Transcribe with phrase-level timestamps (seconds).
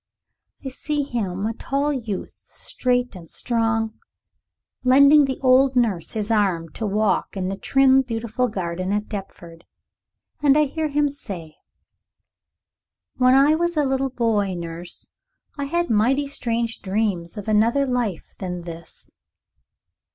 [0.65, 3.99] I see him, a tall youth, straight and strong,
[4.83, 9.63] lending the old nurse his arm to walk in the trim, beautiful garden at Deptford.
[10.41, 11.57] And I hear him say
[13.17, 15.11] "When I was a little boy, nurse,
[15.55, 19.11] I had mighty strange dreams of another life than this."